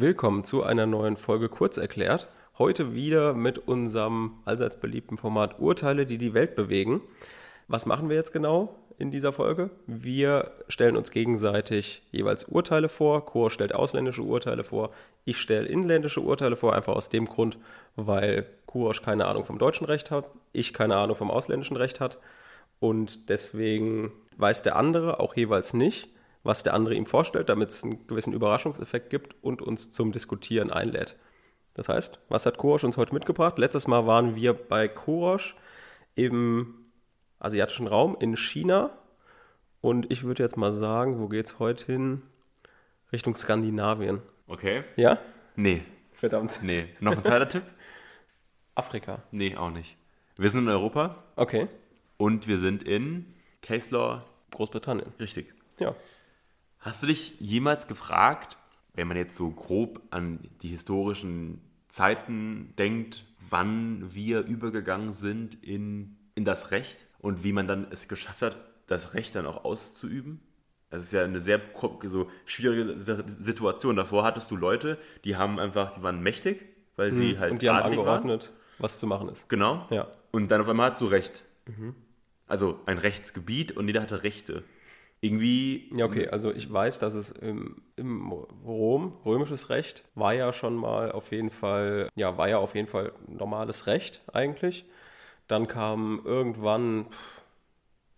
[0.00, 2.28] Willkommen zu einer neuen Folge Kurz erklärt.
[2.56, 7.00] Heute wieder mit unserem allseits beliebten Format Urteile, die die Welt bewegen.
[7.66, 9.70] Was machen wir jetzt genau in dieser Folge?
[9.88, 13.26] Wir stellen uns gegenseitig jeweils Urteile vor.
[13.26, 14.90] Chor stellt ausländische Urteile vor.
[15.24, 17.58] Ich stelle inländische Urteile vor, einfach aus dem Grund,
[17.96, 22.18] weil Kurosch keine Ahnung vom deutschen Recht hat, ich keine Ahnung vom ausländischen Recht hat.
[22.78, 26.08] Und deswegen weiß der andere auch jeweils nicht,
[26.48, 30.70] was der andere ihm vorstellt, damit es einen gewissen Überraschungseffekt gibt und uns zum Diskutieren
[30.72, 31.14] einlädt.
[31.74, 33.58] Das heißt, was hat Korosch uns heute mitgebracht?
[33.58, 35.54] Letztes Mal waren wir bei Korosch
[36.14, 36.86] im
[37.38, 38.90] asiatischen Raum in China
[39.82, 42.22] und ich würde jetzt mal sagen, wo geht es heute hin?
[43.12, 44.22] Richtung Skandinavien.
[44.46, 44.84] Okay.
[44.96, 45.18] Ja?
[45.54, 45.82] Nee.
[46.14, 46.60] Verdammt.
[46.62, 46.88] Nee.
[46.98, 47.62] Noch ein zweiter Tipp?
[48.74, 49.22] Afrika.
[49.32, 49.98] Nee, auch nicht.
[50.38, 51.68] Wir sind in Europa Okay.
[52.16, 54.24] und wir sind in Case Law.
[54.50, 55.12] Großbritannien.
[55.20, 55.52] Richtig.
[55.78, 55.94] Ja.
[56.80, 58.56] Hast du dich jemals gefragt,
[58.94, 66.16] wenn man jetzt so grob an die historischen Zeiten denkt, wann wir übergegangen sind in,
[66.34, 70.40] in das Recht und wie man dann es geschafft hat, das Recht dann auch auszuüben?
[70.90, 71.60] Das ist ja eine sehr
[72.04, 73.94] so schwierige Situation.
[73.96, 76.62] Davor hattest du Leute, die haben einfach, die waren mächtig,
[76.96, 77.54] weil sie halt Mhm.
[77.56, 78.08] und die haben adelig waren.
[78.20, 79.48] angeordnet, was zu machen ist.
[79.50, 79.86] Genau.
[79.90, 80.08] Ja.
[80.30, 81.44] Und dann auf einmal hast du Recht.
[82.46, 84.64] Also ein Rechtsgebiet und jeder hatte Rechte.
[85.20, 85.90] Irgendwie.
[85.96, 90.76] Ja, okay, also ich weiß, dass es im, im Rom, römisches Recht, war ja schon
[90.76, 94.84] mal auf jeden Fall, ja, war ja auf jeden Fall normales Recht eigentlich.
[95.48, 97.42] Dann kam irgendwann pff,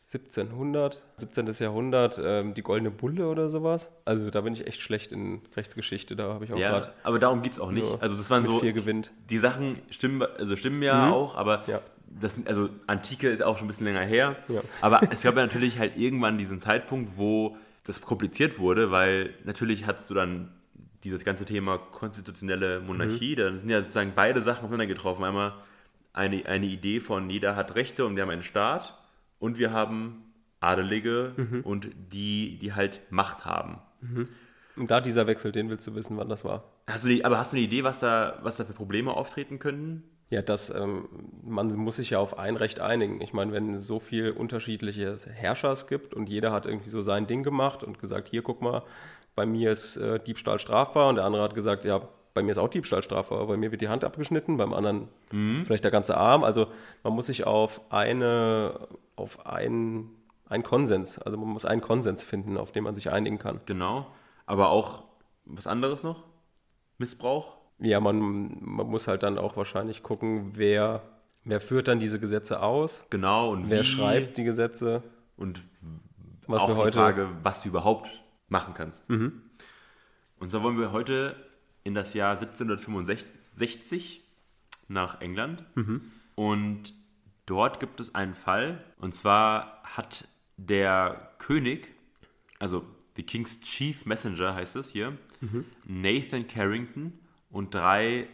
[0.00, 1.46] 1700, 17.
[1.58, 3.90] Jahrhundert, ähm, die Goldene Bulle oder sowas.
[4.04, 7.18] Also da bin ich echt schlecht in Rechtsgeschichte, da habe ich auch Ja, gerade aber
[7.18, 8.00] darum geht es auch nicht.
[8.00, 8.60] Also das waren so.
[8.60, 9.12] vier gewinnt.
[9.28, 11.80] Die Sachen stimmen, also stimmen ja auch, aber Ja.
[12.10, 14.36] Das, also Antike ist auch schon ein bisschen länger her.
[14.48, 14.60] Ja.
[14.80, 19.86] Aber es gab ja natürlich halt irgendwann diesen Zeitpunkt, wo das kompliziert wurde, weil natürlich
[19.86, 20.52] hattest du dann
[21.04, 25.24] dieses ganze Thema konstitutionelle Monarchie, da sind ja sozusagen beide Sachen aufeinander getroffen.
[25.24, 25.54] Einmal
[26.12, 28.98] eine, eine Idee von jeder hat Rechte und wir haben einen Staat
[29.38, 30.24] und wir haben
[30.60, 33.78] Adelige und die, die halt Macht haben.
[34.76, 36.64] Und da dieser Wechsel, den willst du wissen, wann das war.
[36.88, 39.58] Hast du die, aber hast du eine Idee, was da, was da für Probleme auftreten
[39.58, 40.02] könnten?
[40.30, 41.08] Ja, das, ähm,
[41.42, 43.20] man muss sich ja auf ein Recht einigen.
[43.22, 47.26] Ich meine, wenn es so viel unterschiedliches Herrschers gibt und jeder hat irgendwie so sein
[47.26, 48.82] Ding gemacht und gesagt, hier guck mal,
[49.34, 52.02] bei mir ist äh, Diebstahl strafbar und der andere hat gesagt, ja,
[52.34, 55.08] bei mir ist auch Diebstahl strafbar, bei mir wird die Hand abgeschnitten, beim anderen
[55.64, 56.44] vielleicht der ganze Arm.
[56.44, 56.68] Also
[57.02, 60.10] man muss sich auf eine, auf einen,
[60.46, 63.60] einen Konsens, also man muss einen Konsens finden, auf den man sich einigen kann.
[63.66, 64.06] Genau.
[64.44, 65.04] Aber auch
[65.46, 66.24] was anderes noch?
[66.98, 67.57] Missbrauch?
[67.80, 68.18] Ja, man,
[68.60, 71.02] man muss halt dann auch wahrscheinlich gucken, wer,
[71.44, 73.52] wer führt dann diese Gesetze aus, Genau.
[73.52, 73.84] Und wer wie?
[73.86, 75.02] schreibt die Gesetze.
[75.36, 75.62] Und
[76.46, 78.10] Was auch wir die heute- Frage, was du überhaupt
[78.48, 79.08] machen kannst.
[79.08, 81.36] Und so wollen wir heute
[81.84, 84.22] in das Jahr 1765
[84.88, 85.64] nach England.
[86.34, 86.92] Und
[87.46, 88.82] dort gibt es einen Fall.
[88.98, 91.88] Und zwar hat der König,
[92.58, 92.84] also
[93.16, 95.16] the King's Chief Messenger heißt es hier,
[95.84, 97.12] Nathan Carrington
[97.50, 98.28] und drei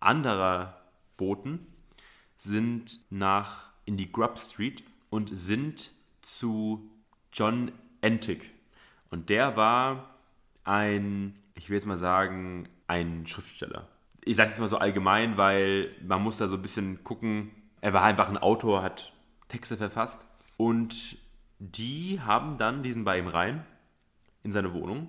[0.00, 0.80] anderer
[1.16, 1.66] Boten
[2.38, 5.90] sind nach in die Grub Street und sind
[6.22, 6.90] zu
[7.32, 8.50] John Entick.
[9.10, 10.10] Und der war
[10.64, 13.88] ein, ich will jetzt mal sagen, ein Schriftsteller.
[14.24, 17.50] Ich sage jetzt mal so allgemein, weil man muss da so ein bisschen gucken.
[17.80, 19.12] Er war einfach ein Autor, hat
[19.48, 20.24] Texte verfasst.
[20.56, 21.16] Und
[21.58, 23.64] die haben dann diesen bei ihm rein
[24.42, 25.08] in seine Wohnung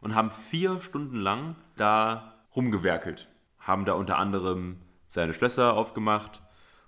[0.00, 3.28] und haben vier Stunden lang da rumgewerkelt.
[3.58, 4.78] Haben da unter anderem
[5.08, 6.42] seine Schlösser aufgemacht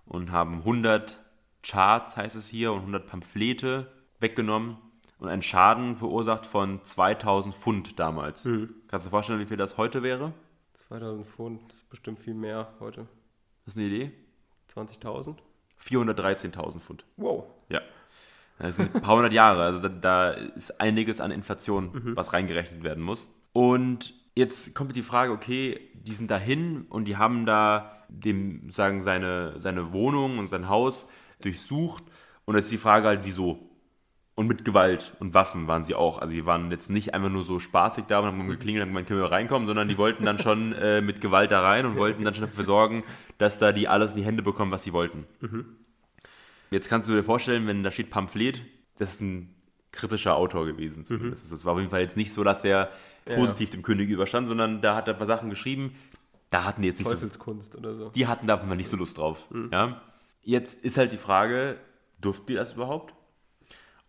[0.06, 1.18] und haben 100
[1.62, 4.76] Charts, heißt es hier, und 100 Pamphlete weggenommen
[5.18, 8.42] und einen Schaden verursacht von 2000 Pfund damals.
[8.42, 10.32] Kannst du dir vorstellen, wie viel das heute wäre?
[10.74, 13.06] 2000 Pfund, das ist bestimmt viel mehr heute.
[13.66, 14.12] Hast du eine Idee?
[14.74, 15.36] 20.000?
[15.82, 17.04] 413.000 Pfund.
[17.16, 17.44] Wow.
[17.68, 17.80] Ja.
[18.58, 19.62] Das sind ein paar hundert Jahre.
[19.62, 23.26] Also da, da ist einiges an Inflation, was reingerechnet werden muss.
[23.52, 29.02] Und jetzt kommt die Frage, okay, die sind dahin und die haben da dem, sagen,
[29.02, 31.06] seine, seine Wohnung und sein Haus
[31.42, 32.04] durchsucht.
[32.44, 33.66] Und jetzt ist die Frage halt, wieso?
[34.34, 36.18] Und mit Gewalt und Waffen waren sie auch.
[36.18, 38.94] Also die waren jetzt nicht einfach nur so spaßig da und haben geklingelt und haben
[38.94, 41.96] gesagt, können wir reinkommen, sondern die wollten dann schon äh, mit Gewalt da rein und
[41.96, 43.04] wollten dann schon dafür sorgen,
[43.38, 45.26] dass da die alles in die Hände bekommen, was sie wollten.
[46.70, 48.62] Jetzt kannst du dir vorstellen, wenn da steht Pamphlet,
[48.96, 49.54] das ist ein
[49.92, 51.04] kritischer Autor gewesen.
[51.04, 51.46] Zumindest.
[51.46, 51.50] Mhm.
[51.50, 52.90] Das war auf jeden Fall jetzt nicht so, dass der
[53.24, 55.94] positiv dem König überstand, sondern da hat er ein paar Sachen geschrieben,
[56.50, 58.08] da hatten die jetzt nicht so Teufelskunst oder so.
[58.10, 59.44] die hatten da einfach nicht so Lust drauf.
[59.50, 59.70] Mhm.
[59.72, 60.00] Ja?
[60.42, 61.78] Jetzt ist halt die Frage,
[62.20, 63.14] durften die das überhaupt?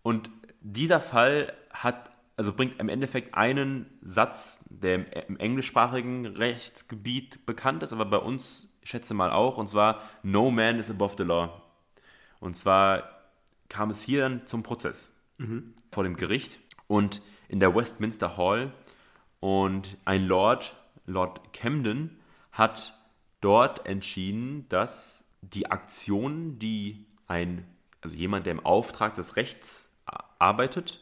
[0.02, 0.30] Und
[0.62, 7.46] dieser Fall hat, also also bringt im Endeffekt einen Satz, der im, im englischsprachigen Rechtsgebiet
[7.46, 11.16] bekannt ist, aber bei uns, ich schätze mal auch, und zwar No man is above
[11.18, 11.62] the law.
[12.40, 13.04] Und zwar
[13.70, 15.12] kam es hier dann zum Prozess
[15.42, 15.74] mhm.
[15.92, 18.72] vor dem Gericht und in der Westminster Hall
[19.40, 22.18] und ein Lord, Lord Camden,
[22.52, 22.98] hat
[23.42, 27.66] dort entschieden, dass die Aktionen, die ein,
[28.02, 29.90] also jemand, der im Auftrag des Rechts
[30.40, 31.02] arbeitet,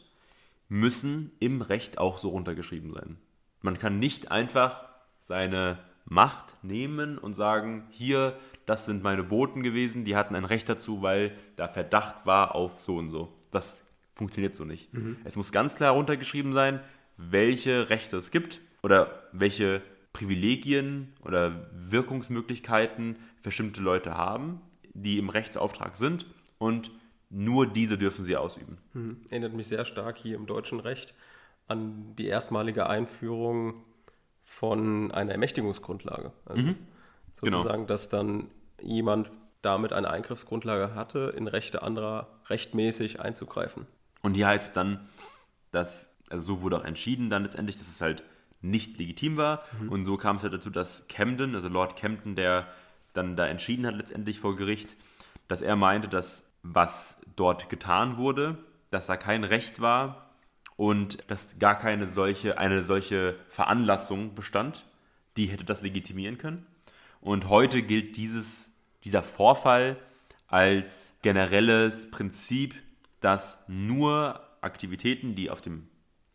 [0.68, 3.18] müssen im Recht auch so runtergeschrieben sein.
[3.60, 4.88] Man kann nicht einfach
[5.20, 10.68] seine Macht nehmen und sagen, hier, das sind meine Boten gewesen, die hatten ein Recht
[10.68, 13.32] dazu, weil da Verdacht war auf so und so.
[13.50, 13.82] Das
[14.20, 14.92] funktioniert so nicht.
[14.92, 15.16] Mhm.
[15.24, 16.80] Es muss ganz klar runtergeschrieben sein,
[17.16, 19.80] welche Rechte es gibt oder welche
[20.12, 24.60] Privilegien oder Wirkungsmöglichkeiten bestimmte Leute haben,
[24.92, 26.26] die im Rechtsauftrag sind
[26.58, 26.90] und
[27.30, 28.76] nur diese dürfen sie ausüben.
[28.92, 29.22] Mhm.
[29.30, 31.14] Erinnert mich sehr stark hier im deutschen Recht
[31.66, 33.84] an die erstmalige Einführung
[34.44, 36.30] von einer Ermächtigungsgrundlage.
[36.44, 36.76] Also mhm.
[37.36, 37.86] Sozusagen, genau.
[37.86, 38.48] dass dann
[38.82, 39.30] jemand
[39.62, 43.86] damit eine Eingriffsgrundlage hatte, in Rechte anderer rechtmäßig einzugreifen.
[44.22, 45.08] Und hier heißt dann,
[45.70, 48.22] dass, also so wurde auch entschieden dann letztendlich, dass es halt
[48.60, 49.64] nicht legitim war.
[49.80, 49.88] Mhm.
[49.88, 52.66] Und so kam es halt dazu, dass Camden, also Lord Camden, der
[53.12, 54.96] dann da entschieden hat letztendlich vor Gericht,
[55.48, 58.58] dass er meinte, dass was dort getan wurde,
[58.90, 60.30] dass da kein Recht war
[60.76, 64.84] und dass gar keine solche, eine solche Veranlassung bestand,
[65.36, 66.66] die hätte das legitimieren können.
[67.20, 68.70] Und heute gilt dieses,
[69.04, 69.96] dieser Vorfall
[70.48, 72.74] als generelles Prinzip,
[73.20, 75.88] dass nur Aktivitäten, die auf dem,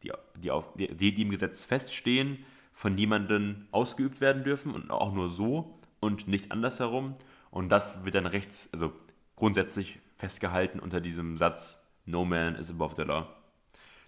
[0.03, 5.13] die, die, auf, die, die im Gesetz feststehen, von niemandem ausgeübt werden dürfen und auch
[5.13, 7.15] nur so und nicht andersherum.
[7.51, 8.93] Und das wird dann rechts, also
[9.35, 13.27] grundsätzlich festgehalten unter diesem Satz No man is above the law.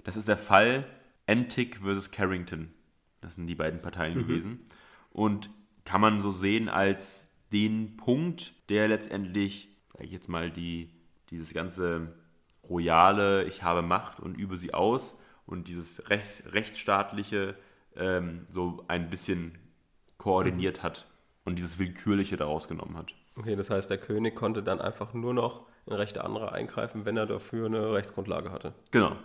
[0.04, 0.86] Das ist der Fall
[1.26, 2.74] Antic versus Carrington.
[3.22, 4.28] Das sind die beiden Parteien mhm.
[4.28, 4.60] gewesen.
[5.12, 5.50] Und
[5.86, 10.92] kann man so sehen als den Punkt, der letztendlich, sage ich jetzt mal, die,
[11.30, 12.14] dieses ganze
[12.70, 17.56] royale, ich habe Macht und übe sie aus und dieses Rechts, rechtsstaatliche
[17.96, 19.58] ähm, so ein bisschen
[20.18, 21.06] koordiniert hat
[21.46, 23.14] und dieses Willkürliche daraus genommen hat.
[23.38, 27.18] Okay, das heißt, der König konnte dann einfach nur noch in Rechte anderer eingreifen, wenn
[27.18, 28.74] er dafür eine Rechtsgrundlage hatte.
[28.92, 29.16] Genau.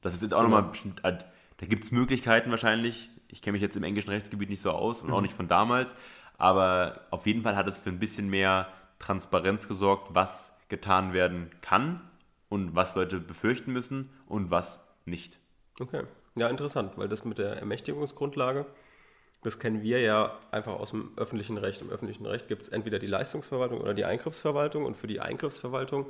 [0.00, 0.60] Das ist jetzt auch genau.
[0.60, 1.24] nochmal
[1.58, 3.10] da gibt es Möglichkeiten wahrscheinlich.
[3.28, 5.14] Ich kenne mich jetzt im englischen Rechtsgebiet nicht so aus und mhm.
[5.14, 5.94] auch nicht von damals,
[6.38, 8.68] aber auf jeden Fall hat es für ein bisschen mehr
[8.98, 12.00] Transparenz gesorgt, was getan werden kann
[12.48, 15.38] und was Leute befürchten müssen und was nicht.
[15.80, 16.04] Okay.
[16.36, 18.66] Ja, interessant, weil das mit der Ermächtigungsgrundlage,
[19.42, 21.80] das kennen wir ja einfach aus dem öffentlichen Recht.
[21.80, 24.84] Im öffentlichen Recht gibt es entweder die Leistungsverwaltung oder die Eingriffsverwaltung.
[24.84, 26.06] Und für die Eingriffsverwaltung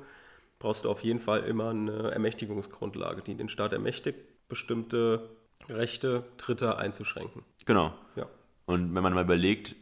[0.58, 4.18] brauchst du auf jeden Fall immer eine Ermächtigungsgrundlage, die den Staat ermächtigt,
[4.48, 5.30] bestimmte
[5.68, 7.44] Rechte Dritter einzuschränken.
[7.66, 7.92] Genau.
[8.16, 8.26] Ja.
[8.64, 9.76] Und wenn man mal überlegt,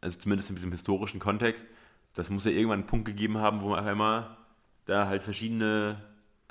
[0.00, 1.66] also zumindest in diesem historischen Kontext,
[2.14, 4.36] das muss ja irgendwann einen Punkt gegeben haben, wo man einmal
[4.86, 5.96] da halt verschiedene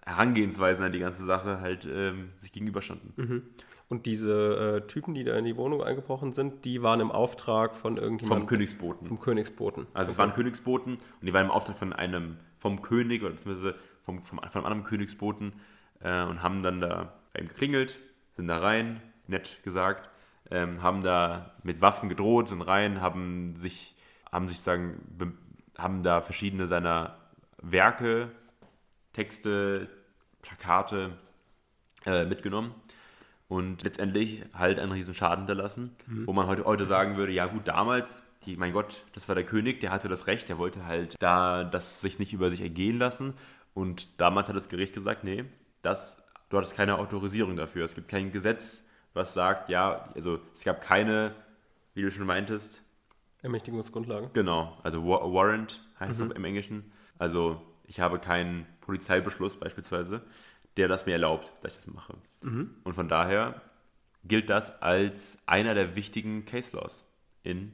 [0.05, 3.13] Herangehensweisen an die ganze Sache halt ähm, sich gegenüberstanden.
[3.15, 3.43] Mhm.
[3.87, 7.75] Und diese äh, Typen, die da in die Wohnung eingebrochen sind, die waren im Auftrag
[7.75, 8.41] von irgendjemandem.
[8.41, 9.07] Vom Königsboten.
[9.07, 9.87] Vom Königsboten.
[9.93, 10.11] Also okay.
[10.11, 14.21] es waren Königsboten und die waren im Auftrag von einem, vom König oder beziehungsweise vom,
[14.21, 15.53] vom, von einem anderen Königsboten
[16.01, 17.99] äh, und haben dann da bei ihm geklingelt,
[18.35, 20.09] sind da rein, nett gesagt,
[20.51, 23.95] ähm, haben da mit Waffen gedroht, sind rein, haben sich,
[24.31, 24.99] haben sich sagen,
[25.77, 27.17] haben da verschiedene seiner
[27.71, 28.31] Werke,
[29.13, 29.89] Texte,
[30.41, 31.17] Plakate
[32.05, 32.73] äh, mitgenommen
[33.47, 36.27] und letztendlich halt einen riesen Schaden hinterlassen, mhm.
[36.27, 39.45] wo man heute, heute sagen würde, ja gut, damals, die, mein Gott, das war der
[39.45, 42.97] König, der hatte das Recht, der wollte halt da das sich nicht über sich ergehen
[42.97, 43.33] lassen
[43.73, 45.45] und damals hat das Gericht gesagt, nee,
[45.81, 46.17] das,
[46.49, 50.81] du hattest keine Autorisierung dafür, es gibt kein Gesetz, was sagt, ja, also es gab
[50.81, 51.33] keine,
[51.93, 52.83] wie du schon meintest,
[53.45, 54.31] Ermächtigungsgrundlage.
[54.33, 56.31] Genau, also Warrant heißt mhm.
[56.31, 56.91] es im Englischen.
[57.17, 60.21] Also ich habe keinen Polizeibeschluss beispielsweise,
[60.77, 62.15] der das mir erlaubt, dass ich das mache.
[62.41, 62.75] Mhm.
[62.83, 63.61] Und von daher
[64.23, 67.05] gilt das als einer der wichtigen Case Laws
[67.43, 67.71] in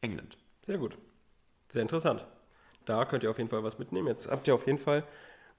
[0.00, 0.36] England.
[0.62, 0.96] Sehr gut.
[1.68, 2.26] Sehr interessant.
[2.84, 4.08] Da könnt ihr auf jeden Fall was mitnehmen.
[4.08, 5.04] Jetzt habt ihr auf jeden Fall,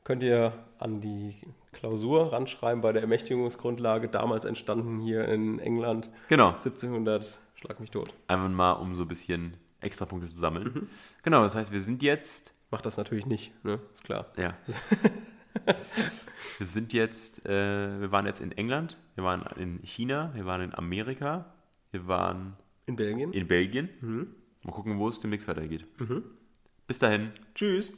[0.04, 1.36] könnt ihr an die
[1.72, 6.10] Klausur ranschreiben bei der Ermächtigungsgrundlage, damals entstanden hier in England.
[6.28, 6.50] Genau.
[6.50, 8.14] 1700, schlag mich tot.
[8.28, 10.72] Einfach mal, um so ein bisschen extra Punkte zu sammeln.
[10.74, 10.88] Mhm.
[11.24, 13.80] Genau, das heißt, wir sind jetzt Macht das natürlich nicht, ne?
[13.94, 14.34] Ist klar.
[14.36, 14.58] Ja.
[16.58, 20.62] wir sind jetzt, äh, wir waren jetzt in England, wir waren in China, wir waren
[20.62, 21.54] in Amerika,
[21.92, 23.32] wir waren in Belgien.
[23.32, 23.90] In Belgien.
[24.02, 24.28] Mhm.
[24.64, 25.86] Mal gucken, wo es demnächst weitergeht.
[26.00, 26.24] Mhm.
[26.88, 27.34] Bis dahin.
[27.54, 27.94] Tschüss.